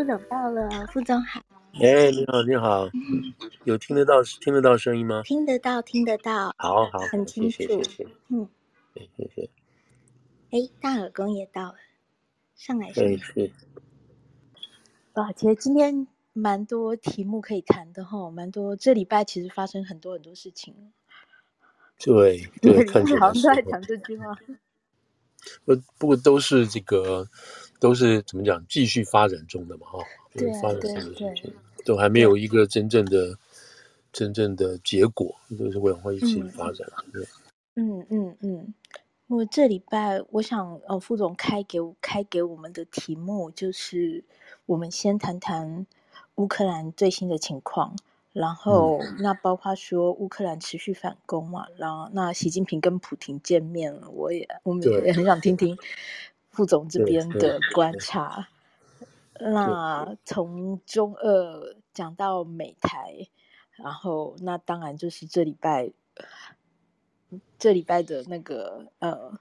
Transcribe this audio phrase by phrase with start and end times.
[0.00, 1.42] 副总到了，副总好。
[1.74, 2.88] 哎，你好，你好，
[3.64, 5.20] 有听得到听得到声音吗？
[5.24, 6.54] 听得到，听得到。
[6.56, 7.58] 好好，很清楚。
[7.58, 8.06] 谢谢，谢谢。
[8.28, 8.48] 嗯，
[8.94, 9.50] 谢谢。
[10.52, 11.74] 哎，大耳公也到了，
[12.56, 13.14] 上来上来。
[13.18, 13.52] 是。
[15.16, 18.74] 哇，其实今天蛮多题目可以谈的哈，蛮多。
[18.74, 20.94] 这礼拜其实发生很多很多事情。
[21.98, 24.34] 对对， 看起来好像都在讲这句话。
[25.64, 27.26] 不不过都是这个，
[27.80, 28.64] 都是怎么讲？
[28.68, 29.98] 继续发展中的嘛，哈。
[30.32, 31.52] 对发展中的事情
[31.84, 33.36] 都还没有一个真正的、
[34.12, 36.86] 真正的结果，都是会会一起发展。
[37.12, 37.26] 对。
[37.74, 38.74] 嗯嗯嗯。
[39.26, 44.22] 我这礼拜，我想呃，副总开给开给我们的题目就是，
[44.66, 45.86] 我们先谈谈
[46.36, 47.96] 乌克兰最新的情况。
[48.32, 55.76] 然后，嗯、那包括说乌克兰持续反攻嘛，然后那习近平跟普京见面了，我也我们也很想听听
[56.50, 58.48] 副总这边的观察。
[59.40, 63.28] 那从中二讲到美台，
[63.76, 65.92] 然后那当然就是这礼拜
[67.58, 69.38] 这礼拜的那个呃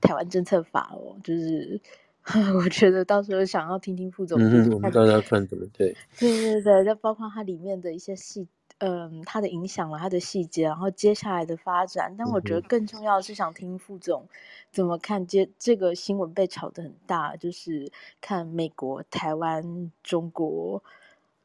[0.00, 1.80] 台湾政策法哦，就是。
[2.56, 12.14] 我觉得到时候想要听听副总，嗯，我们大家看怎么对，对对对，再包括它里面的一些细，嗯，它的影响了它的细节，然后接下来的发展。
[12.18, 14.28] 但我觉得更重要的是想听副总
[14.70, 20.82] 怎么看接这个新闻被炒得很大，就是看美国、台湾、中国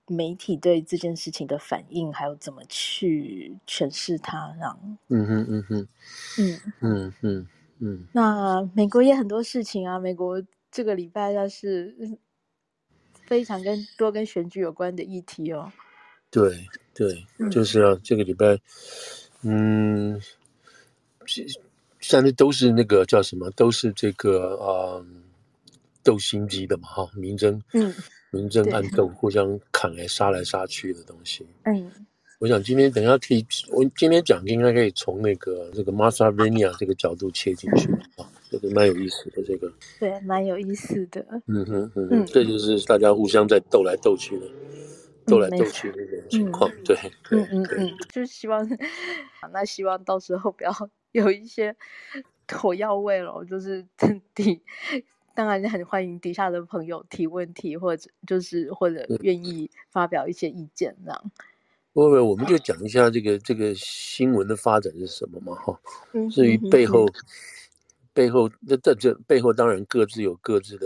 [0.07, 4.97] 媒体对这件事情的反应，还有怎么去诠释它，这样。
[5.07, 5.87] 嗯哼嗯哼，
[6.39, 7.47] 嗯嗯嗯
[7.79, 8.07] 嗯。
[8.13, 10.41] 那美国也很多事情啊，美国。
[10.73, 11.93] 这个礼拜要是
[13.25, 15.69] 非常跟多跟选举有关的议题哦。
[16.29, 18.57] 对对，就是啊，嗯、这个礼拜，
[19.43, 20.19] 嗯，
[21.99, 25.03] 现在都是那个叫什么，都是这个啊，
[26.03, 27.93] 斗心机的嘛，哈，明争，嗯，
[28.31, 31.45] 明争暗斗，互相砍来杀来杀去的东西。
[31.63, 31.91] 嗯，
[32.39, 38.27] 我想今天等一下可以，我今天讲应该可以从那个这个 Macedonia 这个角度切进去啊。
[38.51, 41.25] 这个蛮有意思的，这个对，蛮有意思的。
[41.45, 44.45] 嗯哼嗯哼，这就是大家互相在斗来斗去的，
[45.31, 46.69] 斗来斗去的这种情况。
[46.83, 46.95] 对，
[47.31, 48.67] 嗯嗯嗯，就是希望，
[49.51, 50.71] 那希望到时候不要
[51.11, 51.75] 有一些
[52.51, 53.43] 火药味了。
[53.45, 53.85] 就是
[54.35, 54.61] 底，
[55.33, 61.31] 当然很欢迎底下的朋友提问题，或者就是或者愿意发表一些意见这样。
[61.93, 65.55] 不不，我们就讲一下这个这个新闻的发展是什么嘛？
[65.55, 65.79] 哈，
[66.29, 67.07] 至于背后。
[68.13, 70.85] 背后，那这这背后当然各自有各自的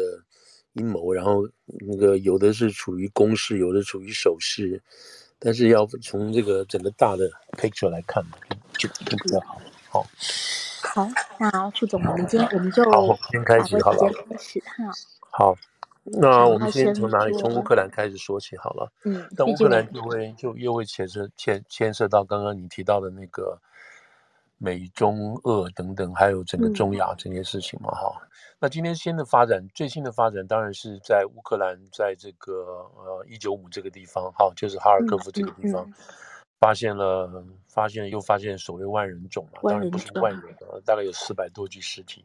[0.75, 1.45] 阴谋，然后
[1.87, 4.81] 那个有的是处于攻势，有的处于守势，
[5.39, 8.23] 但是要从这个整个大的 picture 来看，
[8.77, 9.59] 就就比较好。
[9.89, 10.05] 好，
[10.81, 11.09] 好，
[11.39, 14.11] 那副总，我们今天我们就好，先开始好了。
[14.29, 14.91] 开始哈。
[15.31, 15.55] 好，
[16.03, 17.37] 那我们先从哪里？
[17.37, 18.91] 从乌克兰开始说起好了。
[19.03, 23.59] 嗯，但乌克兰就会就又会牵涉牵牵涉到刚刚你提到的那个。
[24.57, 28.27] 美中俄等等，还有整个中亚这些事情嘛，哈、嗯。
[28.59, 32.53] 那今天新的发展，最新的发展当然是在乌克兰，在这个
[32.95, 35.93] 呃一九五这个地方，哈，就是哈尔科夫这个地方，嗯嗯、
[36.59, 40.41] 发现了，发现又发现所谓万人冢嘛，当然不是万人，
[40.85, 42.23] 大概有四百多具尸体。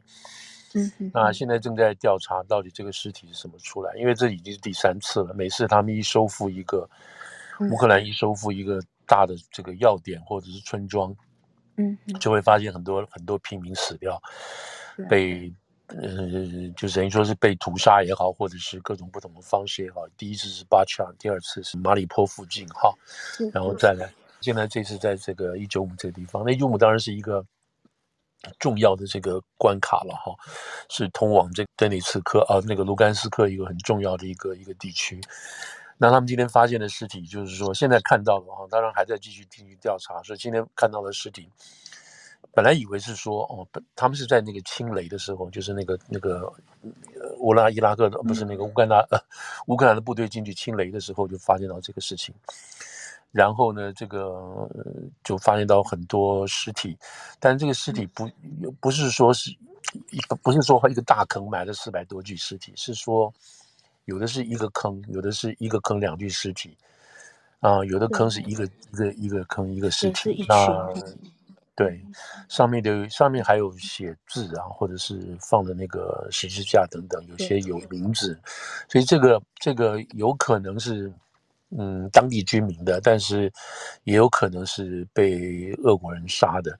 [0.73, 1.11] 嗯嗯。
[1.13, 5.33] 那现在正在调查到底这个尸体是什么出来，因为这已经是第三次了。
[5.33, 6.89] 每次他们一收复一个，
[7.71, 11.13] 乌克兰一收复一个大的这个要点或者是村庄。
[11.77, 14.21] 嗯，就会发现很多很多平民死掉，
[15.09, 15.53] 被
[15.87, 20.07] 呃，就等于说是被屠杀也好，或者是各种不同的方式也好。
[20.15, 22.93] 第一次是巴恰，第二次是马里坡附近哈，
[23.53, 24.09] 然后再来，
[24.39, 27.45] 现在这次在这个一九五这个地方，那伊久姆当然是一个
[28.57, 30.33] 重要的这个关卡了哈，
[30.89, 35.19] 是通往这个顿涅茨克啊那个卢甘斯克一个很重要的一个一个地区。
[36.01, 40.19] 那他们今天发现的尸体，就是说现在看到的哈，当然还在继续进行调查。
[40.23, 41.47] 所以今天看到的尸体，
[42.55, 46.51] 本来以为是说哦，他们是在那个清雷的时候，就是那个那个
[47.37, 49.19] 乌拉伊拉克的，不是那个乌干达呃
[49.67, 52.33] 乌克兰的部队进去清雷的时候，就发现到这个事情。
[53.31, 54.67] 然后呢，这个
[55.23, 56.97] 就发现到很多尸体，
[57.39, 58.27] 但这个尸体不
[58.79, 59.55] 不是说是
[60.09, 63.31] 一个不是说一个大坑埋了四百多具尸体，是说。
[64.05, 66.77] 有的是一个坑，有的是一个坑两具尸体，
[67.59, 70.93] 啊、呃，有的坑是一个一个一个坑一个尸体，那
[71.73, 72.03] 对，
[72.49, 77.59] 上面的上面还有写字啊，或者是放的那个十字架等等，有些。
[77.61, 78.37] 有名字，
[78.89, 81.11] 所以这个这个有可能是
[81.69, 83.51] 嗯当地居民的，但是
[84.03, 86.77] 也有可能是被俄国人杀的。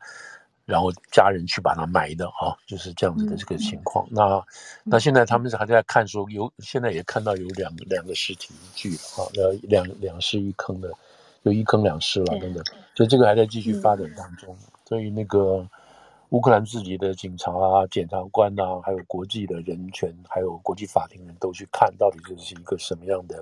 [0.72, 4.06] 然后家人去把它埋的啊，就是这样子的这个情况。
[4.06, 4.46] 嗯、那
[4.86, 10.90] 那现在他们还在看说有，现在也看到有两两个尸体一具啊，呃，两两尸一坑的，
[11.44, 12.64] 有一坑两尸了等等，
[12.96, 14.56] 所以这个还在继续发展当中。
[14.62, 15.68] 嗯、所以那个
[16.30, 23.36] 乌克兰自己的警察啊、检察官啊，还有国际的人权，还有国际法庭人都去看到底这是一个什么样的，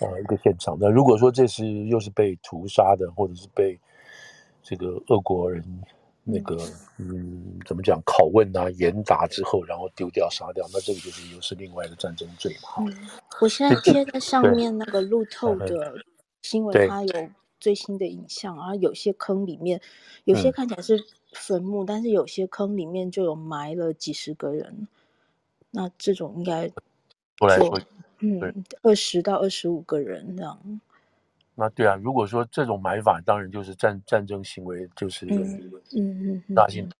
[0.00, 0.76] 啊、一个现场。
[0.80, 3.78] 那如果说这是又是被屠杀的，或者是被
[4.62, 5.62] 这个俄国人
[6.24, 6.56] 那个
[6.98, 12.84] 嗯，怎么讲拷问啊、严打之后，然后丢掉杀掉，那这个就是又是另外一个战争罪嘛。
[12.86, 13.08] 嗯，
[13.40, 15.94] 我现在贴在上面那个路透的
[16.42, 17.28] 新闻，它有
[17.58, 19.80] 最新的影像，然后有些坑里面，
[20.24, 24.86] 有些看起来是坟墓，嗯，但是有些坑里面就有埋了几十个人。
[25.72, 26.70] 那这种应该
[27.40, 27.80] 我来说，
[28.20, 30.80] 嗯，二十到二十五个人这样。
[31.54, 36.90] 那对啊，如果说这种买法，当然就是战战争行为，就是嗯嗯嗯，大型，因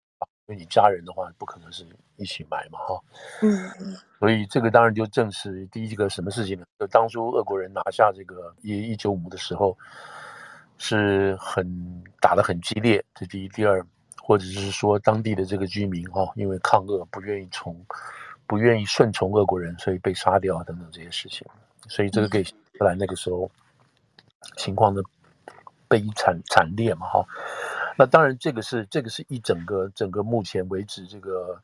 [0.48, 3.00] 为你家人的话，不可能是一起买嘛，哈，
[3.40, 6.66] 嗯嗯，所以这个当然就证实第一个什么事情呢？
[6.78, 9.74] 就当初俄国人拿下这个一一九五的时候，
[10.76, 13.82] 是很打得很激烈，这第一，第二，
[14.20, 17.74] 或者是说当地的这个居民哈，因为抗俄不愿意从
[18.46, 21.46] 不愿意顺从俄国人，所以被杀掉等等这些事情，
[21.88, 22.44] 所以这个给
[22.78, 23.50] 后来那个时候。
[24.56, 25.02] 情况的
[25.88, 27.26] 悲惨惨烈嘛，哈，
[27.98, 31.60] 那当然这个是这个是一整个整个目前为止这个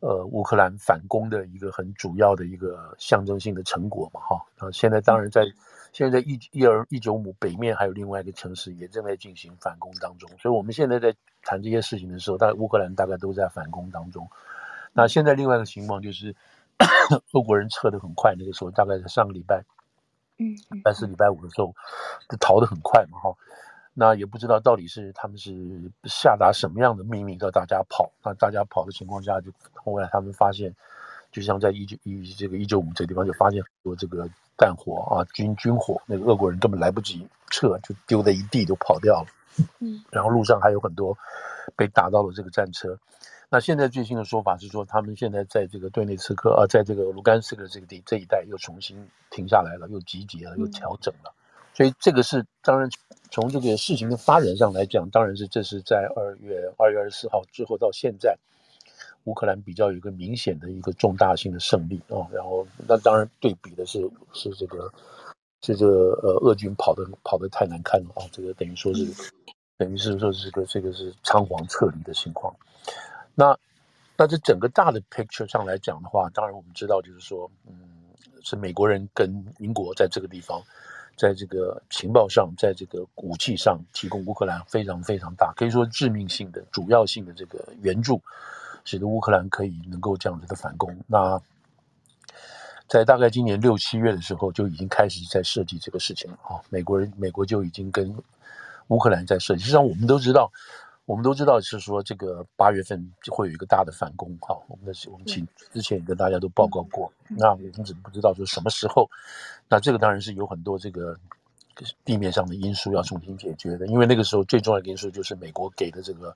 [0.00, 5.44] 呃乌克兰反攻的一个很主要的一个象征性的成果嘛，哈，啊，现在当然在
[5.92, 14.28] 现在在一一二一九五北面还有另外一个城市也正在进行反攻当中，所以我们现在在谈这些事情的时候，大概乌克兰大概都在反攻当中。
[14.92, 16.34] 那现在另外一个情况就是
[17.32, 19.64] 俄国人撤得很快，那个时候大概在上个礼拜。
[20.40, 21.74] 嗯，但是礼拜五的时候，
[22.28, 23.36] 就逃得很快嘛，哈，
[23.92, 25.52] 那也不知道到底是他们是
[26.04, 30.74] 下达什么样的命令叫大家跑，那大家跑的情况下，就后来他们发现，
[31.30, 34.26] 就像在一九一这个一九五这个地方就发现很多这个
[34.56, 39.26] 弹火啊，军军火，那个俄国人根本来不及撤，就丢在一地就跑掉了，
[39.80, 41.14] 嗯，然后路上还有很多
[41.76, 42.98] 被打到了这个战车。
[43.52, 48.96] 那现在最新的说法是说，他们现在在这个顿内茨克啊，在这个卢甘斯克这个地这一带又重新
[49.28, 51.34] 停下来了，又集结了，又调整了。
[51.74, 52.88] 所以这个是当然，
[53.32, 58.38] 从这个事情的发展上来讲，当然是这是在二月二月二十四号之后到现在，
[59.24, 62.22] 乌克兰比较有一个明显的一个重大性的胜利啊。
[62.30, 64.92] 然后那当然对比的是是这个
[65.62, 69.04] 是这个呃俄军跑的跑得太难看了啊，这个等于说是
[69.76, 72.54] 等于是说这个这个是仓皇撤离的情况。
[73.40, 73.58] 那，
[74.18, 77.72] 那这整个大的 picture 上来讲的话，当然我们知道，就是说，嗯，
[78.42, 80.62] 是美国人跟英国在这个地方，
[81.16, 88.20] 在这个情报上，在这个武器上提供乌克兰非常非常大，可以说致命性的、主要性的这个援助，
[88.84, 90.94] 使得乌克兰可以能够这样子的反攻。
[91.06, 91.40] 那
[92.88, 98.14] 在大概今年六七月的时候，就已经开始在设计这个事情了啊，美国人美国就已经跟
[98.88, 99.60] 乌克兰在设计。
[99.60, 100.52] 实际上，我们都知道。
[101.10, 109.10] 我们都知道是说，这个八月份就会有一个大的反攻，哈，我们的我们请之前也跟大家都报告过，那我们只不知道说什么时候，
[109.68, 111.18] 那这个当然是有很多这个
[112.04, 116.32] 地面上的因素要重新解决的，因为那个时候最重要的因素就是美国给的这个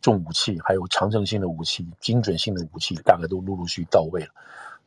[0.00, 4.28] 重武器，还有长程性的武器、精准性的武器，大概都陆陆续续到位了。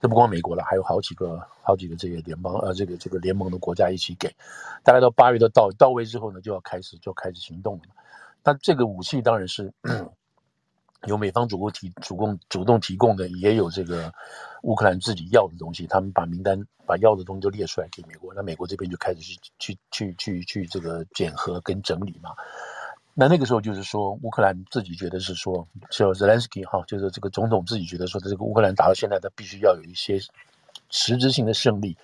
[0.01, 4.35] 这不光美国了，还有好几个、好几个这个联邦呃，这个这个联盟的国家一起给，
[4.83, 7.83] 大概到八月的到到位之后呢，就要开始就要开始行动了。
[8.47, 9.73] 那这个武器当然是
[11.05, 14.09] 由美方主动提、主动主动提供的，也有这个
[14.63, 15.85] 乌克兰自己要的东西。
[15.85, 22.29] 他们把名单、把要的东西都列出来给美国，那美国这边就开始去、去、去、去、去这个检核跟整理嘛。
[23.13, 30.17] 那那个时候就是说，乌克兰自己觉得是说，就 Zelensky 哈，就是这个总统自己觉得说，这个乌克兰打到现在，他必须要有一些
[30.89, 31.97] 实质性的胜利。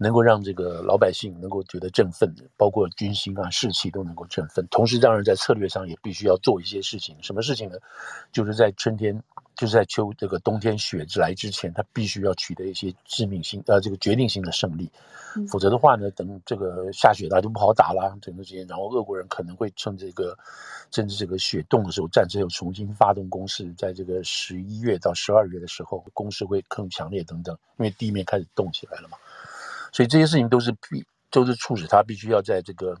[0.00, 4.66] 能够让这个老百姓能够觉得振奋的，包括军心啊、士气都能够振奋。
[4.70, 7.16] 同时，当然在策略上也必须要做一些事情。
[7.20, 7.76] 什么事情呢？
[8.32, 9.20] 就是在春天，
[9.56, 14.88] 就是在秋这个冬天雪来之前，他必须要取得一些致命性呃这个决定性的胜利。
[15.50, 18.66] 否则的话呢，等这个下雪了就不好打了，整个时间。
[18.68, 20.36] 然后俄国人可能会趁这个
[20.92, 23.72] 甚至这个雪冻的时候，战车又重新发动攻势。
[23.74, 29.18] 在这个十一月到十二月的时候，攻势会更强烈等等，因为地面开始冻起来了嘛。
[29.92, 32.96] 所以这些事情都是必，都是促使他必须要在这个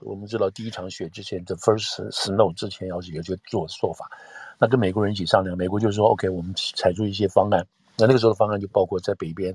[0.00, 4.10] 我们知道第一场雪之前，the first snow 之前要有这个做做法。
[4.58, 7.66] 那跟美国人一起商量，美国就是说，OK，我们采出一些方案。
[7.98, 9.54] 那那个时候的方案就包括在北边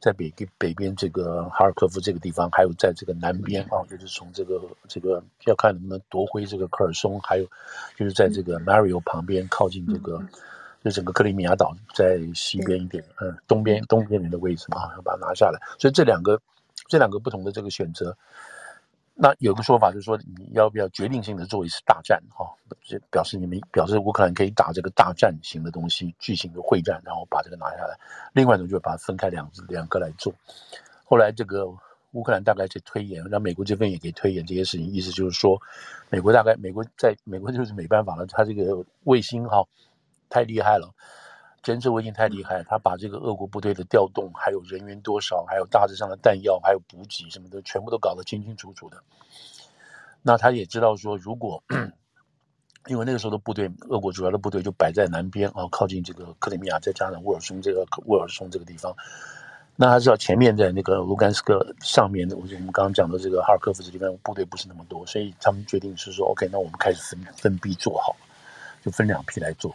[0.00, 7.44] 在北边北边这个哈尔科夫这个地方，还有在这个南边啊，就是从这个这个要看能不能夺回这个科尔松，还有
[7.96, 10.22] 就是在这个 Mario 旁边靠近这个，
[10.84, 15.60] 就整个克里米亚岛在西边一点，嗯，东边东边的位置嘛，要把它拿下来。
[15.78, 16.40] 所以这两个
[16.88, 18.16] 这两个不同的这个选择。
[19.14, 22.20] 那有个说法就是说，你要不要决定性的做一次大战？
[22.30, 22.46] 哈，
[22.82, 27.96] 这表示你们表示乌克兰可以打这个大战型的东西，巨型的会战，然后把这个拿下来。
[28.32, 30.32] 另外一种就是把它分开两两个来做。
[31.04, 31.66] 后来这个
[32.12, 34.86] 乌克兰大概在推演，让美国这边也可以推演这些事情。
[34.86, 35.60] 意思就是说，
[36.08, 39.62] 美国大概美国在美国就是没办法了，它这个卫星哈
[40.32, 40.88] 太厉害了。
[41.62, 48.96] 侦测卫星太厉害，他把这个俄国部队的调动，还有人员多少，还有大致上的弹药，还有补给什么的，全部都搞得清清楚楚的。
[50.22, 51.62] 那他也知道说，如果
[52.88, 58.92] 因为那个时候的部队，俄国主要的部队就摆在南边啊，靠近这个克里米亚，再加上沃尔松这个沃尔松这个地方，
[59.76, 68.16] 那他知道前面在那个卢甘斯克上面的，我们刚刚讲的这个哈尔科夫这地方部队不是那么多，所以他们决定是说，OK，那我们开始分分批做好，
[68.84, 69.72] 就分两批来做。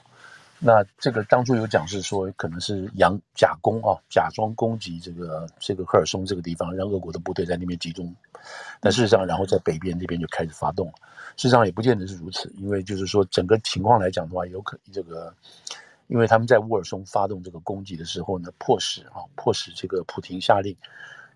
[0.60, 8.12] 那这个当初有讲是说，可能是佯假攻啊，假装攻击这个这个赫尔松这个地方，让俄国的部队在那边集中。
[8.80, 10.94] 但事实上，然后在北边这边就开始发动了。
[11.36, 15.32] 事实上也不见得是如此，因为就是说整个情况来讲的话，有可这个，
[16.08, 20.76] 因为他们在乌尔松发动这个攻击的时候呢，迫使啊，迫使这个普廷下令，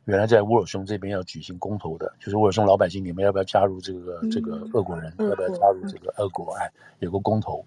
[0.06, 6.56] 原来在乌尔松这边要举行公投的，就是乌尔松老百姓，你们要不要加入这个这个俄国人，要不要加入这个俄国？
[6.56, 7.63] 哎，有个公投。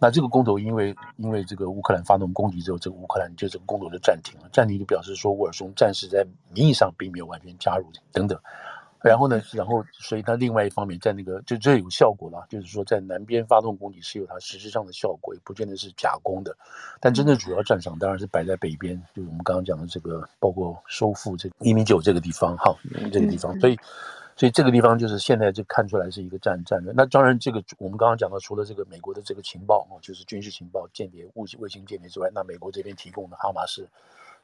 [0.00, 8.38] 那这个公投，因为因为这个乌克兰发动攻击之后，这个乌克兰就这个公投就暂停了，暂停就表示说乌尔松暂时在名义上并没有完全加入等等。
[9.00, 16.56] 然后呢，然后所以他另外一方面在那个就这有效果了，就是说在南边发动攻击是有它实质上的效果，也不见得是假攻的。
[17.00, 22.74] 但真正主要战场当然是摆在北边，就是我们刚刚讲的这个，包括收复这一米九这个地方，哈，
[23.12, 23.76] 这个地方，所以。
[24.38, 26.92] 所以这个地方就是现在就看出来是一个战战略。
[26.94, 33.84] 那当然，这个我们刚刚讲到，除了这个美国的这个情报啊，就是军事情报、间谍、卫卫星间谍之外，那美国这边提供的哈马斯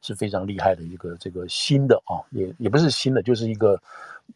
[0.03, 3.81] 是非常厉害的一个这个新的啊，也也不是新的，就是一个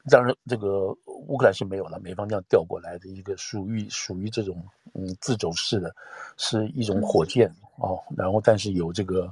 [0.09, 0.95] 当然这个
[1.27, 5.93] 乌克兰是没有了，美方这样调过来的一个属于属于这种嗯自走式的，
[6.37, 7.49] 是一种火箭
[7.79, 9.29] 啊，然后但是有这个。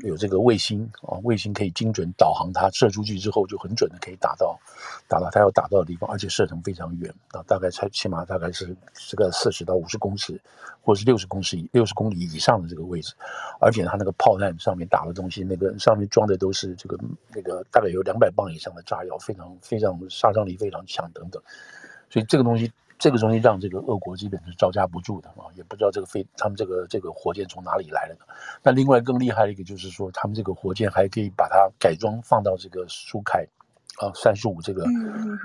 [0.00, 4.58] 有这个卫星啊，卫星可以精准导航，它射出去之后就很准的可以打到，
[5.06, 10.40] 打到它要打到的地方，而且射程非常远啊，大概才起码大概是这个四十到五十公尺，
[10.82, 13.14] 或是六十公尺以六十公里以上的这个位置，
[13.60, 16.98] 而且它那个炮弹上面打的东西，那个上面装的都是这个
[17.32, 21.40] 那个大概有两百磅以上的炸药，非常非常杀伤力非常强等等，
[22.10, 22.72] 所以这个东西。
[22.98, 28.20] 这个东西让这个俄国基本是招架不住的啊，也不知道这个飞他们这个这个火箭从哪里来的呢？
[28.62, 33.46] 那另外更厉害的一个就是说，他们这个火箭还可以把它改装放到这个苏凯
[33.98, 34.84] 啊三十五这个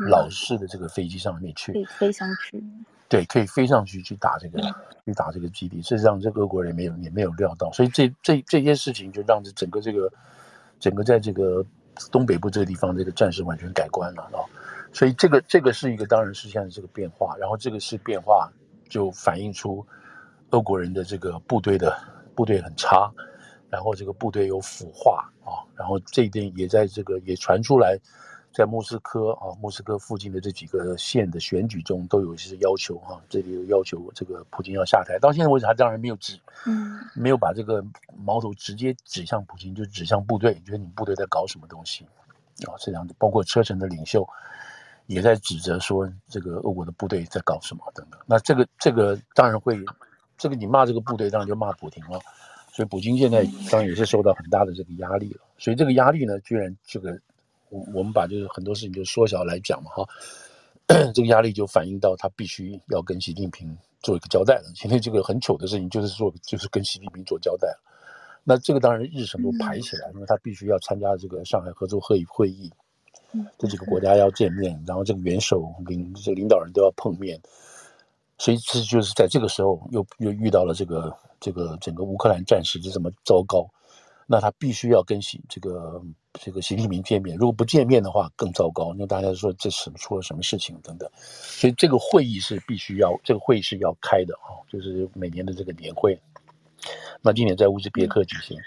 [0.10, 2.64] 老式的这个飞机上面去，可以飞上去。
[3.08, 4.60] 对，可以飞上去去打这个
[5.06, 5.80] 去打这个基地。
[5.84, 10.12] 事实上，这个俄国人也没有也没有料到，所以这这这些事情就让这整个这个
[10.80, 11.64] 整个在这个
[12.12, 14.42] 东北部这个地方这个战事完全改观了啊。
[14.94, 18.48] 所以这个这个是一个，当然是现在这个变化，然后这个是变化，
[18.88, 19.86] 就反映出
[20.52, 21.98] 俄国人的这个部队的
[22.36, 23.12] 部队很差，
[23.72, 27.98] 然后这个部队有腐化啊，然后这一点也在这个也传出来，
[28.54, 37.84] 在莫斯科啊，莫斯科附近的这几个县的选举中都有一些要求哈，这里有要求这个普京要下台，到现在为止他当然没有指，嗯，没有把这个
[38.16, 42.06] 矛头直接指向普京，就指向部队，觉得你部队在搞什么东西
[42.68, 42.78] 啊？
[42.80, 44.24] 这样子，包括车臣的领袖。
[45.08, 49.78] 也在指责说这个俄国的部队在搞什么等等，那这个这个当然会，
[50.38, 52.20] 这个你骂这个部队当然就骂普京了，
[52.72, 57.20] 所以普京现在当然也是受到很大的这个压力了，所以这个压力呢，居然这个
[57.70, 60.08] 我我们把就是很多事情就缩小来讲嘛哈，
[61.14, 67.80] 这个压力就反映到他必须要跟习近平做一个交代了，现在这个很糗的事情就是说就是跟习近平做交代了，
[68.46, 72.72] 那这个当然日程都排起来，因为他必须要参加这个上海合作会议会议。
[73.58, 77.40] 这几个国家要见面，然后这个元首领这个领导人都要碰面，
[78.38, 83.68] 所以这就是在这个时候又又遇到了这个这个整个乌克兰战事就这么糟糕，
[84.28, 86.02] 那他必须要跟习这个
[86.34, 96.20] 这个习近平见面，如果不见面的话更糟糕，因为大家说这是出了什么事情等等，所以这个会议是必须要这个会议是要开的啊，就是每年的这个年会，
[97.22, 98.58] 那今年在乌兹别克举行。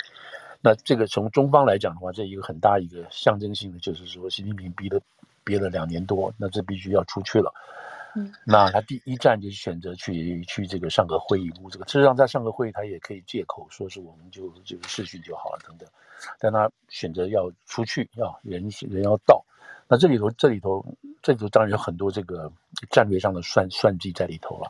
[0.67, 5.01] 那这个从中方来讲的话，这一个很大一个象征性的，就是说习近平逼了
[5.45, 7.55] 憋了两年多，那这必须要出去了。
[8.17, 15.89] 嗯，那他第一站就是选择去去这个上个会议屋，这个事实上在上个会议他也可以借口说是我们就就是试训就好了等等，
[16.41, 19.45] 但他选择要出去，要人人要到，
[19.87, 20.85] 那这里头这里头
[21.23, 22.51] 这里头当然有很多这个
[22.91, 24.69] 战略上的算算计在里头了，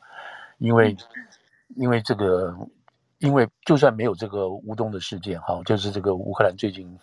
[0.59, 0.95] 因为
[1.75, 2.55] 因为这个
[3.19, 6.99] 因为就算没有这个乌东的事件哈，就是这个乌克兰最近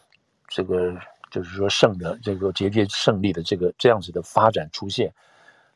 [0.48, 0.94] 这个
[1.32, 5.14] 就是说胜的这个节节胜利的这个这样子的发展出现。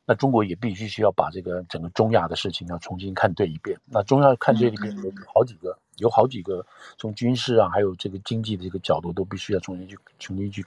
[0.10, 3.78] 那中国也必须需要把这个整个中亚的事情要重新看对一遍。
[3.86, 6.66] 那中亚看对一遍有好几个，有好几个
[6.98, 10.66] 从军事啊，还有这个经济的这个角度，都必须要重新去、重新去、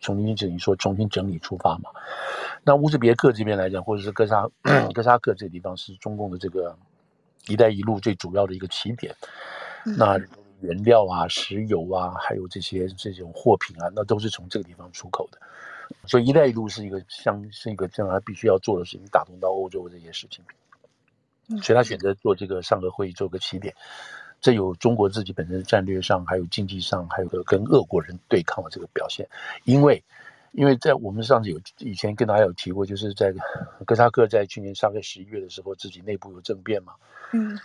[0.00, 1.90] 重新整理，说重新整理出发嘛。
[2.64, 4.50] 那乌兹别克这边来讲，或者是哥萨
[4.92, 6.76] 哥萨克这个地方，是中共的这个
[7.46, 9.14] “一带一路”最主要的一个起点。
[9.84, 10.18] 那
[10.60, 15.38] 原料啊、石油啊，还有这些这种货品啊，那都是从这个地方出口的。
[16.06, 20.44] 所以“一带一路”是一个像是一个将来必须要做的事情，打通到欧洲这些事情。
[21.60, 23.74] 所以他选择做这个上合会议做个起点，
[24.40, 29.28] 这有中国自己本身战略上，还有经济上，还有个跟俄国人对抗的这个表现。
[29.64, 30.02] 因为，
[30.52, 33.34] 因为在我们上次有以前跟大家有提过，就是在
[33.84, 36.94] 哥萨克在去年上个十一月的时候，自己内部有政变嘛，
[37.32, 37.58] 嗯，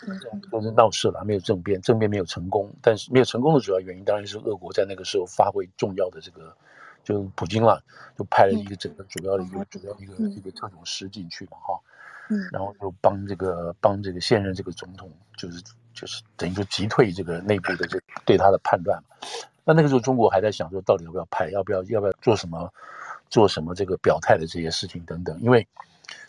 [0.51, 2.69] 都是闹事了，没有政变，政变没有成功。
[2.81, 6.55] 但是没有成功的主要原因，当然是俄国在那个时候发挥重要的这个。
[7.03, 7.81] 就普京了，
[8.17, 11.79] 就派了一个整个主要的一个、嗯、主要一个、嗯、一个特种师进去嘛，哈，
[12.29, 15.63] 嗯，然后就帮这个帮这个现任这个总统，就是
[15.93, 19.15] 就是等于说击退这个内部的这对他的判断嘛。
[19.67, 22.73] 那那个时候中国还在想说，到底要不要派，要不要要不要做什么
[23.29, 25.37] 做什么这个表态的这些事情等等。
[25.41, 25.67] 因为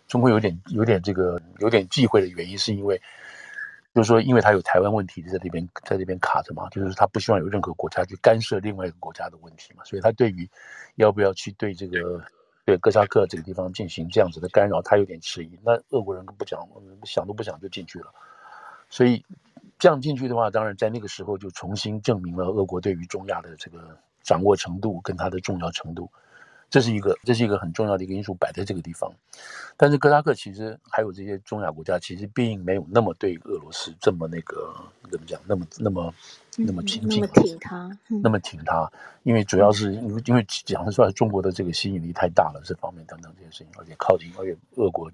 [0.08, 3.00] 中国有点有点这个有点忌讳的原因，是因为。
[3.94, 10.48] 就是说，因为他有台湾问题在那边，在这边卡着嘛，就是他不希望有任何国家去干涉另外一个国家的问题嘛，所以他对于
[10.96, 12.22] 要不要去对这个
[12.64, 15.58] 对哥萨克这个地方进行这样子的干扰，他有点迟疑。
[15.64, 16.60] 那俄国人不讲，
[17.02, 18.06] 想都不想就进去了。
[18.88, 19.24] 所以
[19.78, 26.10] 这样进去的话，当然在那个时候就重新证明了俄国对于中亚的这个掌握程度跟它的重要程度。
[26.70, 29.10] 这是一个，这是一个很重要的一个因素摆在这个地方，
[29.74, 34.74] 但是哥萨克其实还有这些中亚国家，其实并没有那么对俄罗斯这么那个
[35.10, 36.12] 怎么讲，那么那么
[36.58, 45.10] 那么亲近，那么挺他，那么挺他，因为主要是因为因为讲得出来，中国的这个吸引力太大了，这方面等等这些事情，而且靠近，而且俄国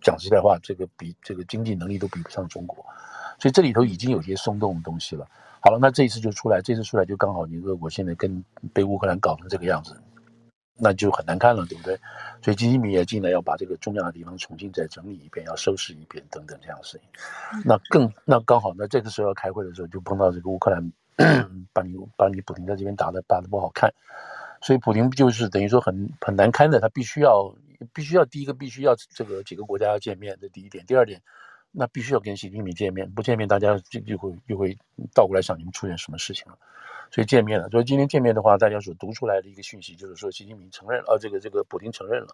[0.00, 2.86] 讲实在话，这个比这个经济能力都比不上中国，
[3.38, 5.26] 所以这里头已经有些松动的东西了。
[5.60, 10.00] 好了，那这一次就出来，这次出来就刚好，你俄国现在跟被乌克兰搞成这个样子。
[10.76, 11.96] 那就很难看了，对不对？
[12.42, 17.62] 所以基辛米也进来要把这个重要的地方重新再整理一遍，要收拾一遍等等这样的事情。
[17.64, 20.92] 那更那刚好，那这个时候要开会的时候，就碰到这个乌克兰
[21.72, 23.88] 把你把你普京在这边打的打的不好看，
[24.60, 27.54] 所以普京就是等于说很很难堪的，他必须要
[27.92, 30.84] 必须要第一个必须要这个几个国家要见面，这第一点。
[30.86, 31.22] 第二点，
[31.76, 34.78] 那必须要跟习近平见面，不见面大家就就会就会
[35.12, 36.56] 倒过来想你们出现什么事情了。
[37.10, 42.28] 所以见面了，所以今天见面的话，大家所读出来的一个讯息就是说，习近平承认，呃，这个这个普京承认了，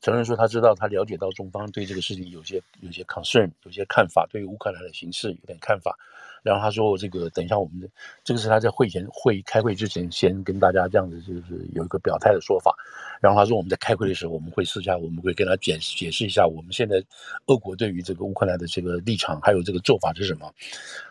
[0.00, 5.98] 承认说他知道他了解到中方对这个事情有些有些 concern，有些看法，对于乌克兰的形势有点看法。
[6.42, 7.88] 然后他说，这个等一下我们的
[8.24, 12.74] 这个是他在会前会开会之前先跟大家这样子就是有一个表态的说法。
[13.20, 17.02] 然后他说我们在开会的时候，我们会私下我们会跟他解解释一下我们现在
[17.46, 20.52] 俄国对于这个乌克兰的这个立场还有这个做法是什么。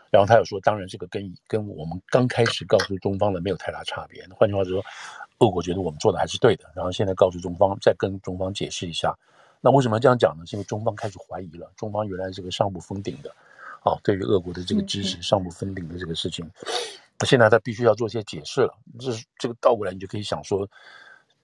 [0.10, 4.22] 然后他又说，当然这个跟跟我们刚开始告诉中方的没有太大差别。
[4.36, 4.84] 换句话说，
[5.40, 6.66] 俄国觉得我们做的还是对的。
[6.76, 9.18] 然后现在告诉中方，再跟中方解释一下。
[9.62, 10.46] 那为什么这样讲呢？
[10.46, 13.34] 是因为中方开始怀疑了，中方原来这个上不封顶的，
[13.84, 16.48] 啊，对于俄国的这个支持上不封顶的这个事情，
[17.20, 18.78] 那现在他必须要做一些解释了。
[19.00, 20.70] 这是这个倒过来，你就可以想说，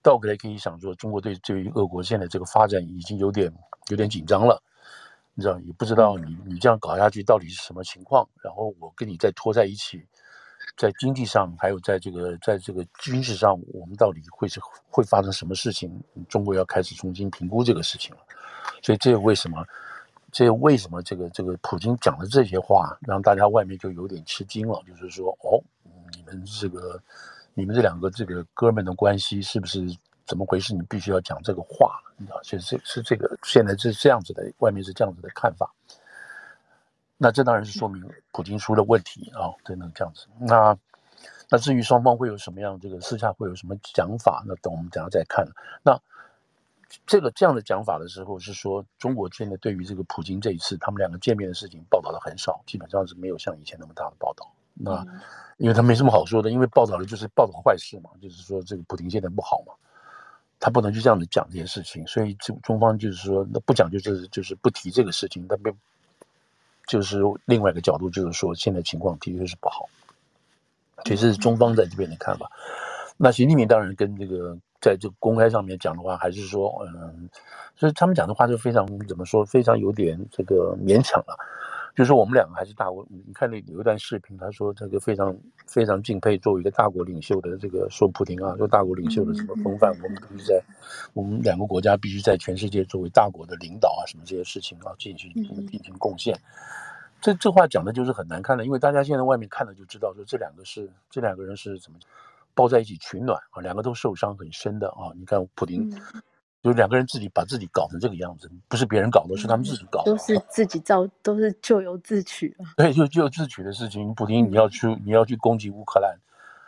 [0.04, 3.52] 倒过来可以想说，中国对对于俄国现在这个发展已经有点
[3.89, 4.62] 有点紧张了。
[5.34, 10.06] 你知道，也不知道你你这样搞下去到底是什么情况，然后我跟你再拖在一起，
[10.78, 15.91] 在经济上还有在这个在这个军事上，我们到底会是会发生什么事情？
[16.30, 18.21] 中国要开始重新评估这个事情了。
[18.84, 19.65] 所以这为什么？
[20.31, 24.81] 这为什么这个这个普京讲的这些话，让大家外面就有点吃惊了？
[24.87, 25.61] 就是说，哦，
[26.15, 27.01] 你们这个
[27.53, 29.85] 你们这两个这个哥们的关系是不是？
[30.27, 30.73] 怎么回事？
[30.73, 35.73] 你必须要讲这个话，你知道，是是是这个，现在是这样子的，外面是这样子的看法。
[37.17, 40.27] 那这当然是说明普京出了问题啊，等等这样子。
[40.37, 40.77] 那
[41.49, 45.47] 那至于双方会有什么样，这个私下会有什么讲法，那等我们等下再看。
[45.81, 45.97] 那
[47.06, 54.52] 这个这样的讲法的时候，是说中国现在对于这个普京这一次他们两个见面的事情报道的很少，基本上是没有像以前那么大的报道。
[54.73, 55.06] 那
[55.58, 59.73] 因为他没什么好说的，因为报道的就是报道坏事嘛，就是说这个普京现在不好嘛。
[60.60, 65.76] 他不能就这样子讲这些事情，所以中中方就是说，那不讲就是就是不提这个事情，那边
[66.88, 69.88] 就是另外一个角度，就是说现在情况的确是不好，
[71.04, 72.52] 这是中方在这边的看法。
[73.17, 77.29] 那习近平当然跟这个在这个公开上面讲的话，还是说，嗯，
[77.75, 81.37] 所以他们讲的话就非常怎么说，非常有点这个勉强了。
[81.95, 85.35] 就是我们两个还是大国，你看那有一段视频，他说这个非常
[85.65, 90.61] 非常敬佩作为一个大国领袖的这个说普丁啊，说大国领袖的什么风范，我们必须在
[91.13, 96.37] 我们两个国家必须在全世界作为大国的领导啊，什么这些事情啊进行进行贡献。
[97.19, 101.97] 这这话讲的就是很难看的，因为大家现在外面看了就知道，说这两个是这两个人是怎么
[102.57, 105.13] 抱在一起取暖啊，两个都受伤很深的啊。
[105.15, 105.95] 你看普丁。
[106.63, 112.65] 就两个人自己把自己搞成这个样子，不是别人搞的，是他们自己搞的，都是自己造，都是咎由自取啊。
[112.75, 114.13] 对，就咎由自取的事情。
[114.15, 116.17] 普丁，你要去，你要去攻击乌克兰，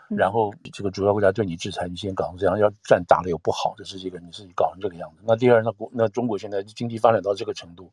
[0.08, 5.24] 然后这个主要国家对你制裁，你先搞成这样，要战打的又不好，这是一个你自己搞成这个样子。
[5.26, 7.92] 那第二，那国那中国现在经济发展到这个程度，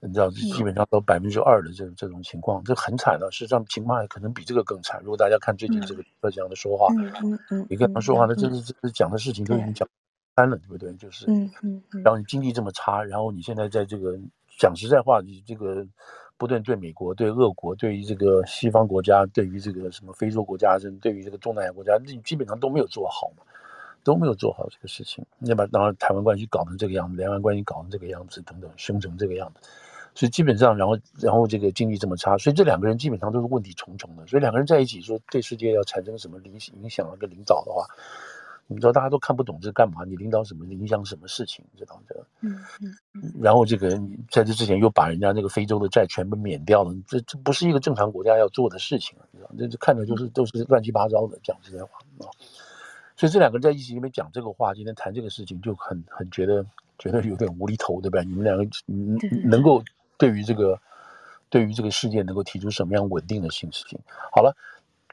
[0.00, 3.30] 你知道，基本上都百分之二的这这种情况，这很惨的。
[3.30, 5.00] 实际上情况可能比这个更惨。
[5.02, 9.88] 如果大家看最近这个浙江的说话，嗯嗯嗯，你跟他说话，那这是这是讲的事情都已经讲。
[10.36, 10.94] 翻了，对不对？
[10.94, 14.16] 就是，嗯嗯，然后你经济这么差，然后你现在在这个
[14.58, 15.84] 讲实在话，你这个
[16.38, 23.42] 不断对美国、对俄国、对于这个西方国家、对于这个什么非洲国家，甚至对于这个东南亚国家，你基本上都没有做好嘛，
[24.04, 25.26] 都没有做好这个事情。
[25.40, 29.68] 那么，当然台湾关系搞成这个样子，两岸关系搞成这个样子，等等，凶成这个样子，
[30.14, 34.26] 所以基本上，然后然后这个经济这么差，所以这两个人基本上都是问题重重的。
[34.26, 37.86] 所以两个人在一起说对世界要产生什么影影响那个领导的话。
[38.72, 40.04] 你知道大家都看不懂这干嘛？
[40.04, 40.64] 你领导什么？
[40.66, 41.64] 影响什么事情？
[41.76, 42.24] 知道这个？
[42.42, 43.34] 嗯嗯。
[43.40, 49.26] 然后这个你在这之前又把人家那个非洲的债全部免掉了，这这不是一个正常国家要做的事情啊！
[49.32, 52.30] 你知道，这这看着就是都是乱七八糟的，讲实在话啊。
[53.16, 56.64] 所以这两个人在一起里面讲这个话，今天谈这个事情就很很觉得
[56.96, 58.22] 觉得有点无厘头，对吧？
[58.22, 58.64] 你们两个
[59.48, 59.82] 能够
[60.20, 60.78] 对于这个
[61.48, 63.98] 对于这个世界能够提出什么样稳定的新事情？
[64.30, 64.54] 好了。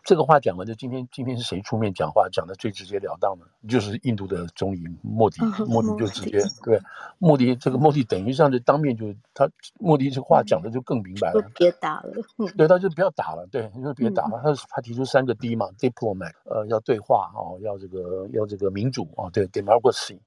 [0.04, 3.46] 这个话讲完，就今天今天是谁出面讲话讲的最直截了当的？
[3.68, 6.80] 就是印度的总理莫迪，莫迪就直接对
[7.18, 12.14] 莫迪这个莫迪等于上就当面就他莫迪这话讲的就更明白了，别打了，
[12.56, 20.18] 对，他就不要打了，对，你说别打了，他他提出三个 D 嘛，diplomat，呃，要对话哦，要这个要这个民主啊，对，democracy，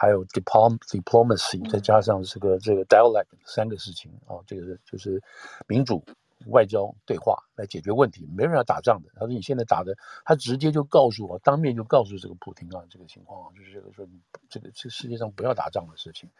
[0.00, 5.22] 还有 diplom diplomacy，再加上这个这个 dialogue 三个事情啊，这个就是
[5.66, 6.02] 民主。
[6.46, 9.10] 外交对话来解决问题，没人要打仗的。
[9.12, 14.06] 他说：“你现在打的，他直接就告诉我，当面就告诉这个普京啊，这个情况就是这个说，
[14.48, 16.30] 这个这世界上不要打仗的事情。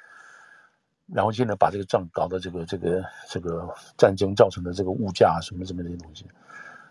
[1.05, 3.69] 然后现在把这个仗搞得这个这个这个
[3.99, 6.25] 战争造成的这个物价什么什么这些东西，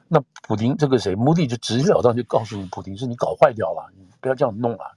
[0.07, 4.95] 那普京这个谁，目的就直截了当就告诉你，普京是你搞坏掉了，你不要这样弄了。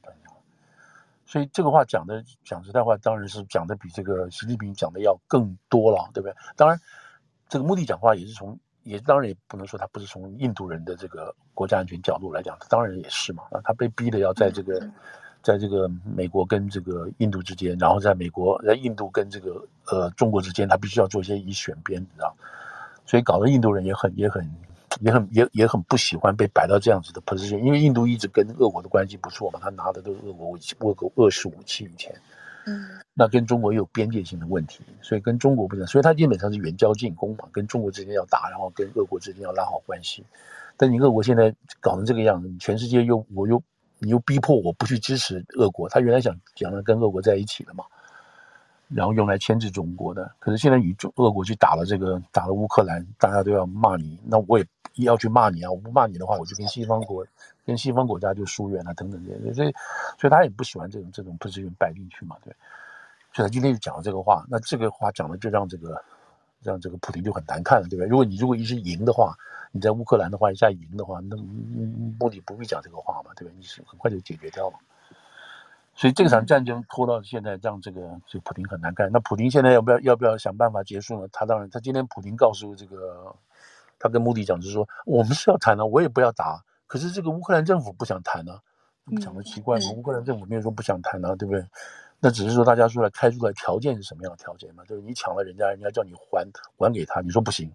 [1.33, 6.35] 所以这个话讲的讲实在话，当然是讲的比这个习近平讲的要更多了，对不对？
[6.55, 6.79] 当然。”
[7.49, 13.43] 这个目的讲话也是从，也当然也不能说他不是从印度人的这个国家安全角度来讲，他当然也是嘛。
[13.51, 14.81] 啊，他被逼的要在这个，
[15.43, 22.35] 在这个美国跟这个印度之间，然后在美国在印度跟这个呃中国之间，他必须要做一些以选边，你知道？
[23.05, 24.51] 所以搞得印度人也很也很
[25.01, 32.15] 也很也也很不喜欢被摆到这样子的 position，因为印度一直跟俄国的关系不错嘛，他拿的都是俄国武器，俄国俄式武器以前。
[32.65, 40.25] 嗯，那跟中国有边界性的问题，所以跟中国不行，所以他基本上是远交近攻嘛，跟中国之间要打，然后跟俄国之间要拉好关系。
[40.77, 43.61] 但你俄国现在搞成这个样子，全世界又我又
[43.99, 47.85] 你又逼迫我不去支持俄国，他原来想想要跟俄国在一起的嘛，
[48.95, 54.67] 然后用来牵制中国的，可是现在你中俄国去打了这个打了乌克兰，大家都要骂你，那我也
[55.05, 55.71] 要去骂你啊！
[55.71, 57.27] 我不骂你的话，我就跟西方国。
[57.65, 59.73] 跟西方国家就疏远啊，等等这些，所以，
[60.19, 62.53] 所以他也不喜欢这种这种普京摆进去嘛，对。
[63.33, 66.03] 所以他今天就讲了这个话，那这个话讲的就让这个
[66.61, 68.05] 让这个普京就很难看了，对吧？
[68.05, 69.33] 如果你如果一直赢的话，
[69.71, 71.37] 你在乌克兰的话一下赢的话，那
[72.19, 73.55] 目的不必讲这个话嘛，对吧？
[73.57, 74.75] 你是很快就解决掉了。
[75.95, 79.11] 所以这场战争拖到现在，让这个这个普京很难干。
[79.13, 81.29] 那普京现在要不要要不要想办法结束呢？
[81.31, 83.35] 他当然，他今天普京告诉这个
[83.99, 86.63] 他跟穆迪讲，就是说我们是要谈的，我也不要打。
[86.87, 88.61] 可是这个乌克兰政府不想谈呢、啊，
[89.21, 89.91] 讲的奇怪嘛？
[89.97, 91.65] 乌克兰政府没有说不想谈呢、啊，对不对？
[92.21, 94.85] 那只是说大家出来开出来条件是什么样的条件嘛？
[94.85, 96.47] 就是你抢了人家，人家叫你还
[96.79, 97.71] 还给他，你说不行，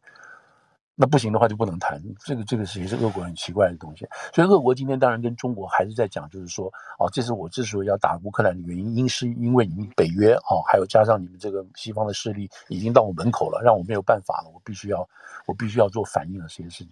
[1.00, 2.02] 那不行的话就不能谈。
[2.26, 4.04] 这个这个是也是俄国很奇怪的东西。
[4.34, 15.08] 所以俄国今天当然跟中国还是在讲，就是说哦，这是我之所以要打乌克兰的原因，因是因为你们北约哦，还有加上你们这个西方的势力已经到我门口了，让我没有办法了，我必须要
[15.46, 16.90] 我必须要做反应的这些事情。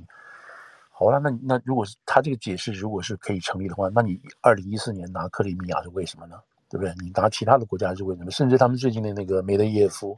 [0.91, 6.37] 好了，那那如果是他这个解释如果是可以成立的话，那你二零一四年拿克里米亚是为什么呢？
[6.67, 6.93] 对不对？
[6.99, 8.31] 你拿其他的国家是为什么？
[8.31, 10.17] 甚至他们最近的那个梅德耶夫，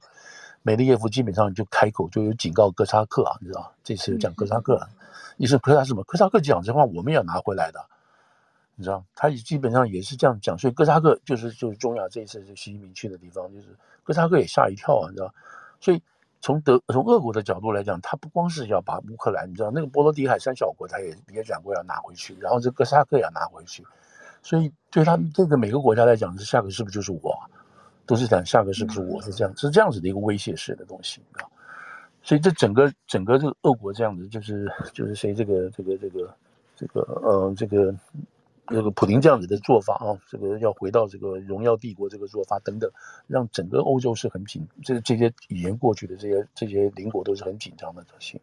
[0.61, 4.79] 梅德邺夫基本上就开口就有警告哥萨克啊，你知道这次讲哥萨克，
[5.37, 6.03] 你说哥萨什么？
[6.03, 7.79] 哥萨克讲这话，我们也要拿回来的，
[8.75, 9.03] 你知道？
[9.15, 13.67] 他也基本上也是这样讲，所以哥萨克就是就是中亚这一次是习近平去的地方，就是
[14.03, 15.33] 哥萨克也吓一跳啊，你知道？
[15.79, 16.01] 所以。
[16.39, 23.83] 从德从俄国的角度来讲，他不光是要把乌克兰，你知道那个波罗的海三小国，他也也讲过要拿回去，然后这哥萨克也要拿回去，
[24.43, 27.35] 所以对他们这个每个国家来讲，这下个是不是就是我，
[28.07, 31.45] 都是讲下个是不是我是这样，是这样子的一个威胁式的东西，啊，
[32.23, 36.35] 所以这整个整个这个俄国这样子，就是就是谁这个这个这个
[36.75, 37.93] 这个呃这个。
[38.69, 42.91] 这个普丁这样子的做法啊，这个要回到这个荣耀帝国这个做法等等，
[43.25, 48.41] 让整个欧洲是很紧，这这些语言过去的这些这些邻国都是很紧张的东西。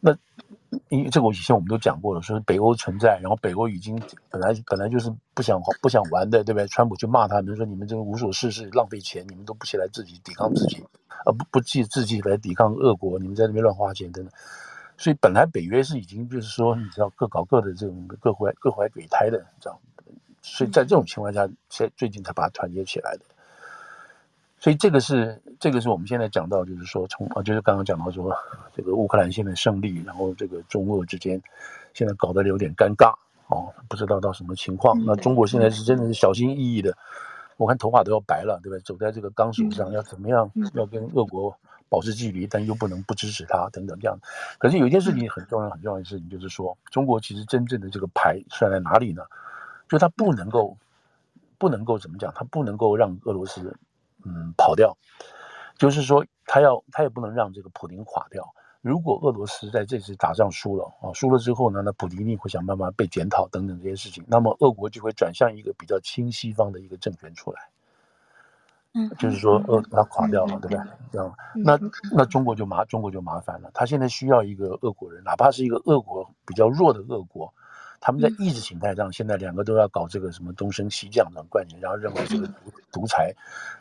[0.00, 0.16] 那
[0.88, 6.66] 因为这个我以前我们都讲过了，说北欧存在，然后北欧已经本来本来就是不想不想玩的，对不对？
[6.66, 10.82] 川普就骂他们说，你们这个无所事事，浪费钱，你们都不起来自己抵抗自己，
[11.24, 14.34] 啊不不自自己来抵抗俄国，你们在那边乱花钱等等。
[14.96, 19.80] 所以本来北约是已经就是说，你知道各搞各的这种各怀各怀鬼胎的，你知道，
[20.42, 23.24] 所以在这种情况下，才最近才把它团结起来的。
[24.64, 28.34] 所以这个是这个是我们现在讲到，就是说从啊，就是刚刚讲到说
[28.72, 31.38] 这个乌克兰现在胜利，然后这个中俄之间
[31.92, 33.14] 现在搞得有点尴尬
[33.48, 34.98] 哦，不知道到什么情况。
[35.04, 36.96] 那中国现在是真的是小心翼翼的，
[37.58, 38.82] 我看头发都要白了，对吧？
[38.86, 40.50] 走在这个钢索上，要怎么样？
[40.72, 41.54] 要跟俄国。
[41.90, 44.18] 保持距离，但又不能不支持他，等等这样。
[44.58, 49.22] 可是有一件事情很重要，很重要的事情就是说，中国其实真正的这个牌算在哪里呢？
[49.88, 50.76] 就他不能够，
[51.56, 52.32] 不能够怎么讲？
[52.34, 53.76] 他不能够让俄罗斯
[54.24, 54.96] 嗯跑掉，
[55.78, 58.54] 就是说他要他也不能让这个普京垮掉。
[58.80, 64.24] 如果俄罗斯在这次打仗输了啊，输了之后呢，那普京会想办法被检讨等等这些事情。
[64.26, 67.60] 那么俄国就会转向一个比较亲西方的一个政权出来。
[69.18, 70.78] 就是说，呃，它垮掉了，对不对？
[71.10, 71.76] 这样，那
[72.12, 73.68] 那中国就麻，中国就麻烦了。
[73.74, 77.52] 他现在需要一个俄国人，哪怕是一个俄国比较弱的俄国，
[78.04, 82.52] 他们在意识形态上，现在两个都要搞这个什么东升西降的观念，然后认为这个独
[82.92, 83.34] 独裁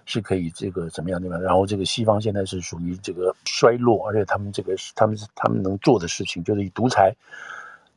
[0.05, 1.38] 是可以这个怎么样对吧？
[1.38, 7.13] 然后这个西方现在是属于这个衰落，而且他们这个他们他们能做的事情就是以独裁。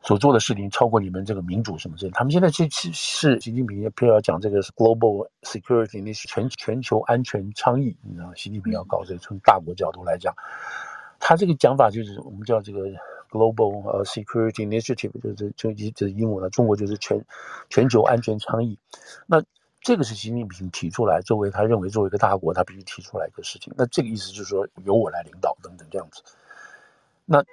[0.02, 10.32] 所做的事情超过你们这个民主什么之类，他们现在是是是习近平要要讲这个是 global security，那是全全球安全倡议，你知道，习近平要搞这个，从大国角度来讲，
[11.18, 12.82] 他这个讲法就是我们叫这个
[13.30, 17.24] global 呃 security initiative，就是就一这英文了，中国就是全
[17.68, 18.78] 全球安全倡议。
[19.26, 19.42] 那
[19.80, 23.72] 这个是习近平提出来，作为他认为作为一个大国，他必须提出来一个事情。
[23.76, 26.22] 那这个意思就是说由我来领导等等这样子。
[27.24, 27.44] 那。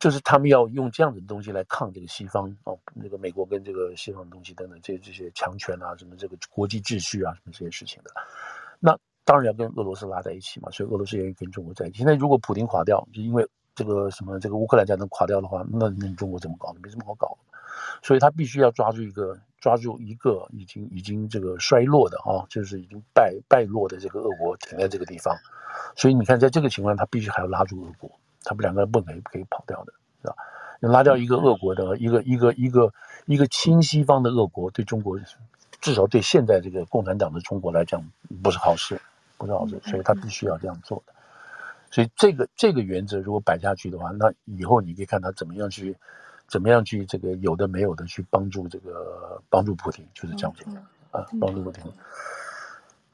[0.00, 8.12] 就是他们要用这样的东西来抗这个西方哦，那个美国跟这个西方的东西等等这这些强权啊，什么这个国际秩序啊，什么这些事情的，
[8.78, 11.98] 那当然要跟俄罗斯拉在一起嘛，所以俄罗斯愿意跟中国在一起。
[11.98, 13.44] 现在如果普京垮掉，就因为
[13.78, 16.74] 这个什么这个乌克兰战争垮掉的话，那那中国怎么搞？
[16.82, 17.38] 没什么好搞，
[18.02, 25.36] 所以他必须要抓住一个抓住一个已经已经这个衰落的啊，就是已经败败落的这个俄国停在这个地方，
[25.94, 28.10] 所以你看在这个情况，他必须还要拉住俄国。
[28.42, 30.34] 他们两个不可以可以跑掉的，是吧？
[30.80, 32.92] 要拉掉一个俄国的一个一个一个
[33.26, 35.18] 一个亲西方的俄国，对中国
[35.80, 38.02] 至少对现在这个共产党的中国来讲
[38.42, 39.00] 不是好事，
[39.36, 41.12] 不是好事，所以他必须要这样做的。
[41.90, 45.96] 所以这个这个原则如果摆下去的话，那以后你可以看他怎么样去
[46.46, 50.64] 怎么样去这个有的没有的去帮助这个帮助普京，就是这样子
[51.10, 51.82] 啊，帮助普丁。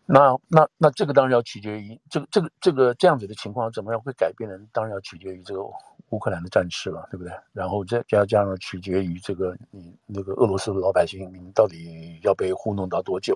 [0.06, 4.58] 那那那这个当然要取决于这个这个这个这样子的情况怎么样会改变呢？
[4.70, 5.62] 当然要取决于这个
[6.10, 7.32] 乌克兰的战事了，对不对？
[7.52, 13.34] 然后再加加上取决于这个你那个俄罗斯的老百姓，你们到底要被糊弄到多久，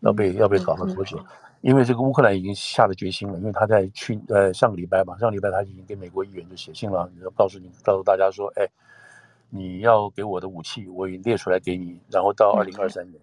[0.00, 1.24] 要被要被搞到多久？
[1.60, 8.66] 因为这个乌克兰已经下了决心了，因为他在去呃上个礼拜吧，上个礼拜他已经给美国议员就写信了，告诉你告诉大家说，哎，
[9.50, 13.20] 你要给我的武器，我已经列出来给你，然后到二零二三年。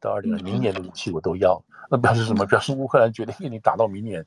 [0.00, 1.58] 到二零二明年的武器我都要，
[1.90, 2.44] 那表示什么？
[2.46, 4.22] 表示乌克兰决定给你打到明年，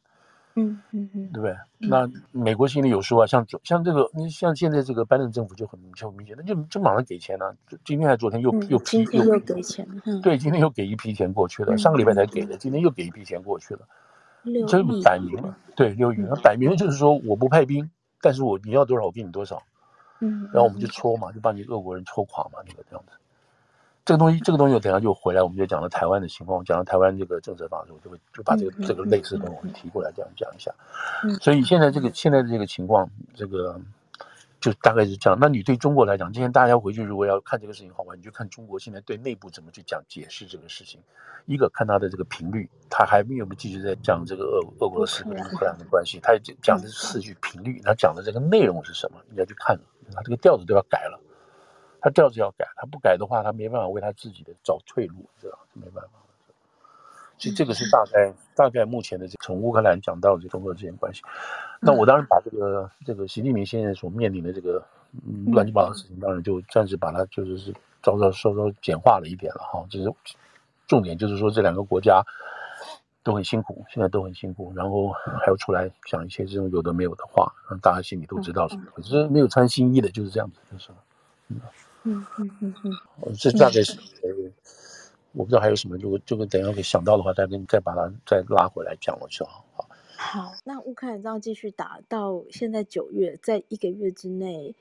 [0.57, 1.55] 嗯嗯嗯，对不对？
[1.87, 7.55] 那美国心里有数啊，像像这个，你像现在这个拜登政府就很明确明显，那就就马上给钱了。
[7.85, 9.87] 今天还昨天又又批又又给钱，
[10.21, 13.81] 对，今天又给一批钱过去了，上个礼拜才给的，今天又给一批钱过去了，
[14.67, 17.89] 这摆明了，对六亿，那摆明了就是说我不派兵，
[18.21, 19.61] 但是我你要多少我给你多少，
[20.21, 23.16] 嗯，然后我们就戳嘛，就把你俄国人戳垮嘛，那个这样子。
[24.07, 26.63] 这个东西，这个东西我等下就回来，我们就讲了台湾的情况。
[26.63, 30.73] 讲了台湾这个政策法的时候，就会就把这个这个类似的东西提过来，这样讲一下。
[31.41, 33.77] 所以现在这个现在的这个情况，这个
[34.61, 35.37] 就大概是这样。
[35.37, 41.01] 那你对中国来讲，今天大家回去如果要看这个事情好玩，你就看中国现在对内部怎么去讲解释这个事情。
[41.45, 49.17] 一个看他的这个频率，他还没有继续在讲这个俄俄罗斯跟乌克兰的关系，他也讲的是四句频率，他讲的这个内容是什么？
[49.29, 49.77] 你要去看，
[50.13, 51.19] 他这个调子都要改了，
[52.07, 56.11] 他调子要改，他不改的话，他没办法为他自己的找退路，知道没办法。
[57.37, 61.21] 所以这个是大概大概目前的这从乌克兰讲到这中俄之间关系，
[61.81, 64.81] 那我当然把这个这个习近平现在所面临的这个
[65.47, 69.85] 乱七八糟的事情，当然就暂时把它就是是稍稍稍稍简化了一点了哈。
[69.89, 70.11] 就是
[70.87, 72.23] 重点就是说这两个国家
[73.21, 79.27] 都很辛苦，现在都很辛苦，然后还要出来讲一些这种有的没有的话，让大家心里都知道什么可是。
[79.27, 80.89] 没有穿新衣的就是这样子，就是
[81.49, 81.61] 嗯
[82.07, 83.97] 嗯嗯嗯嗯，这大概是。
[85.33, 89.63] 我不知道还有什么，如果这个等下给想到的话，再跟再把它再拉回来讲了就好。
[89.75, 94.73] 好，好，那乌克兰这样继续打到现在九月，在一个月之内，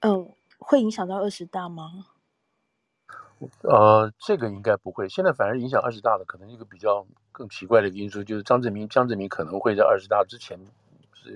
[0.00, 2.06] 嗯、呃，会影响到二十大吗？
[3.62, 5.08] 呃，这个应该不会。
[5.08, 10.60] 现在反而影响二十大的，可能一个比较更奇怪的因素，就是张志明，江志明可能会在二十大之前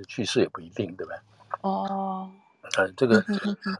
[0.06, 1.14] 去世，也不一定，对吧？
[1.62, 2.30] 哦。
[2.76, 3.22] 嗯，这个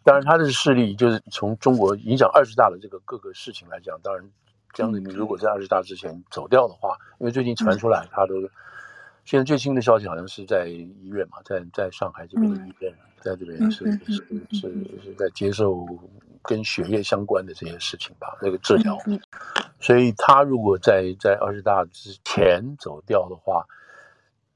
[0.05, 4.25] 当然，他的势力就是从中国影响二十大的这个各个事情来讲，当然，
[4.73, 8.35] 江泽民如果在二十大之前走掉的话，因为最近传出来他都
[9.25, 14.13] 现在最新的消息好像是在医院嘛，在在上海这边的医院，在这边是是
[14.53, 14.61] 是
[15.03, 15.87] 是在接受
[16.43, 18.99] 跟血液相关的这些事情吧，那个治疗，
[19.81, 23.67] 所以他如果在在二十大之前走掉的话。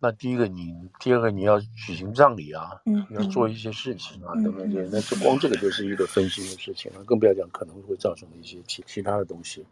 [0.00, 9.66] 那第一个你，第二个你要举行葬礼啊，嗯，要做一些事情啊，等等这些，那这光这个就是一个分心的事情了，更不要讲可能会造成的一些其其他的东西。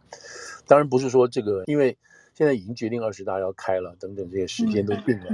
[0.67, 1.97] 当然不是说这个，因为
[2.33, 5.27] 现在已经决定二十大要开了，等等这些时间都定了，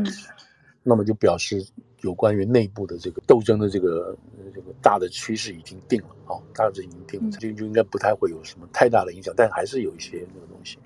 [0.84, 1.66] 那么就表示
[2.02, 4.16] 有关于内部的这个斗争的这个
[4.54, 10.78] 这个大的趋势已经定了啊，大致已经定了，就就应该不太会有什么太大的影响，但还是有一些那个东西。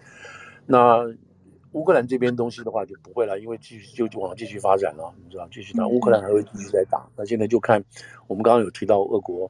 [0.65, 1.13] 那。
[1.77, 7.07] 乌克兰这边东西的话就不会了，因为继续就就往继续发展了，你知道，继续打，乌克兰还会继续在打。
[7.15, 7.83] 那现在就看
[8.25, 9.49] 我们刚刚有提到俄国，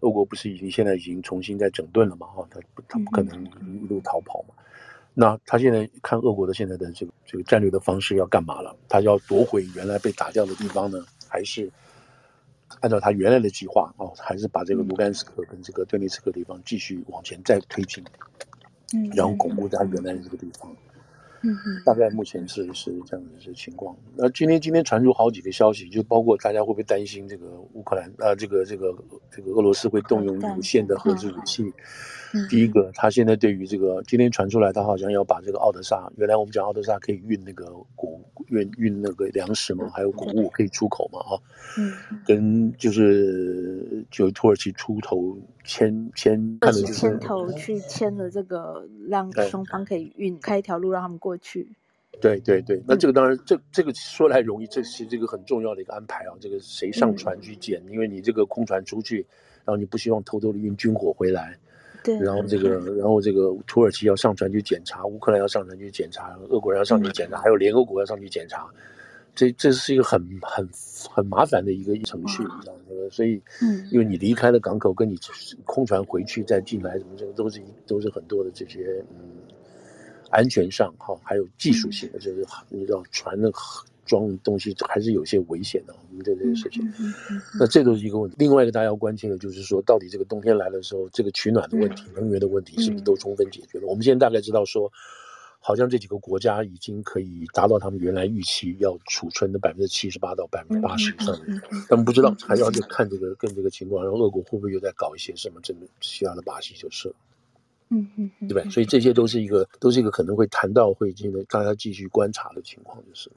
[0.00, 2.26] 俄国不是已经现在已经重新在整顿了嘛？
[2.26, 4.54] 哈，他他不可能一路逃跑嘛。
[5.14, 8.76] 那他现在看俄国的现在的这个这个战略的方式要干嘛了？
[8.88, 11.70] 他要夺回原来被打掉的地方呢，还是
[12.80, 14.04] 按照他原来的计划啊？
[14.18, 18.04] 还是把这个卢甘斯克跟这个顿涅茨克地方继续往前再推进，
[19.14, 20.70] 然后巩固他原来的这个地方。
[20.70, 20.76] 嗯，
[21.84, 23.96] 大概目前是是这样子的情况。
[24.16, 28.94] 那今天今天传出好几个消息，就包括大家会不会担心这个乌克兰啊，这个这个
[29.30, 31.72] 这个俄罗斯会动用有限的核子武器。
[32.50, 38.22] 第一个，他现在对于这个今天传出来，他好像要把这个奥德萨，原来我们讲奥德萨可以运那个谷
[38.56, 41.40] 运运那个粮食嘛，还有谷物可以出口嘛，哈，
[41.78, 41.92] 嗯，
[42.26, 51.68] 跟就是就土耳其出头签签，看的就是牵头去签了这个，让双方可以运开一条路让他们过去。
[52.20, 57.82] 对对对，那这个当然这这个说来容易，这是这个很重要的一个安排啊，这个谁上船去捡？
[57.90, 59.26] 因为你这个空船出去，
[59.64, 61.58] 然后你不希望偷偷的运军火回来。
[62.20, 68.66] 然后这个，然后这个土耳其要上船去检查，乌克兰要上船去检查，俄国人要上去检查，还有联合国要上去检查，
[69.34, 70.68] 这这是一个很很
[71.10, 72.80] 很麻烦的一个程序，你知道吗？
[73.10, 75.18] 所以，嗯，因为你离开了港口，跟你
[75.64, 79.30] 空船回去再进来，什么这个都是都是很多的这些嗯
[80.30, 83.50] 安全上哈，还有技术性的，就是你知道船的。
[84.06, 86.82] 装东西还是有些危险的，我们对这件事情，
[87.58, 88.36] 那这都是一个问题。
[88.38, 93.86] 另外一个大家要关心的就是说，到底这个冬天来的时候，这个取暖的问题、能源的问题是不是都充分解决了？
[93.86, 94.90] 我们现在大概知道说，
[95.58, 107.14] 好像这几个国家已经可以达到他们原来预期要储存的百分之七十八到百分之八十以上的，但不知道还要就看这个跟这个情况，然后俄国会不会又在搞一些什么这个其他的把戏就是了。
[107.88, 108.68] 嗯嗯，对吧？
[108.68, 113.36] 所以这些都是一个都是一个可能会谈到会这个大家继续观察的情况就是了。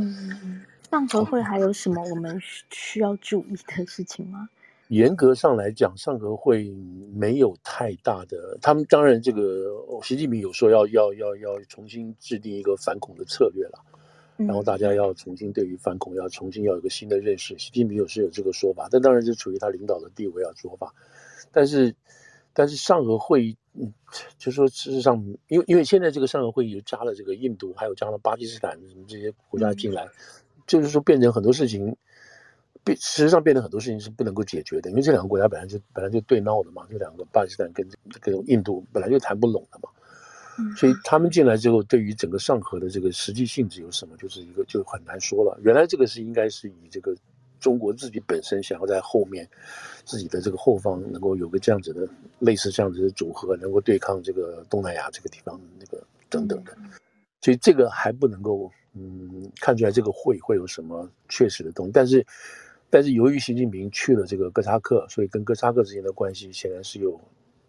[0.00, 4.48] 嗯，上合会还有什么我们需要注意的事情吗？
[4.88, 6.70] 严格上来讲，上合会
[7.14, 8.56] 没有太大的。
[8.62, 9.66] 他们当然，这个
[10.02, 13.84] 习近平有说要要要要重新制定一个反恐的策略了，
[14.36, 17.58] 然后大家要重新对于反恐要重新要有一个新的认识。
[17.58, 20.94] 习近平有是有这个说法，但当然是处于他领导的地位要说法。
[21.52, 21.94] 但是，
[22.58, 23.94] 但是上合会议，嗯，
[24.36, 30.10] 就说事实上，因为因为现在这个上合会议又加了这个印度，还有加了巴基斯坦什么这些国家进来，嗯、
[30.66, 31.96] 就是说变成很多事情，
[32.82, 39.88] 变实际上变成很多事情是不能够解决的，因为这两个国家本来就本来就对闹的嘛，这两个巴基斯坦跟这个印度本来就谈不拢的嘛，
[40.58, 45.56] 嗯、所以他们进来之后，对于整个上合的这个实际性质有什么，就是一个就很难说了。
[45.62, 47.14] 原来这个是应该是以这个
[47.60, 49.48] 中国自己本身想要在后面
[50.04, 56.76] 自己的这个后方能够有个这样子的类似这样子的组合，能够对抗这个东南亚这个地方那个等等的，
[57.40, 62.26] 所以这个还不能够嗯看出来这个会会有什么确实的东西，但是
[62.90, 67.20] 但是由于习近平去了这个哥萨克，所以跟哥萨克之间的关系显然是有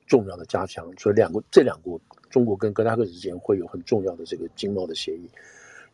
[0.07, 5.29] 重要的加强，所以两国这两国中国跟哥萨克之间会有很重要的这个经贸的协议。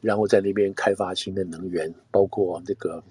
[0.02, 3.04] 然后在那边开发新的能源，包括这个，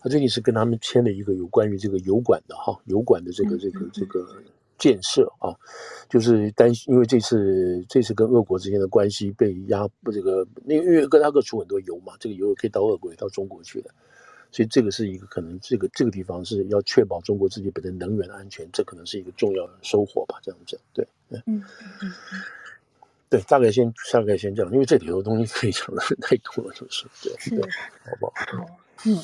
[0.00, 4.26] 他最近是跟他们签了一个有关于这个油管的哈，油管的这个这个这个
[4.78, 5.54] 建设啊，
[6.08, 13.90] 就是担心因为这次这次跟俄国之间的关系被压，这个因为因为哥拉克出很多油嘛，这个油可以到俄国也到中国去的，
[14.50, 21.64] 所以这个是一个可能这个这个地方是要确保中国自己本身能源的安全，这可能是一个重要的收获吧，这样子对，嗯嗯
[22.00, 22.12] 嗯。
[23.28, 28.32] 对，大概先大概先这样，因为这里头东西可以讲的太多了，就是对，对，好不好？
[29.04, 29.22] 嗯。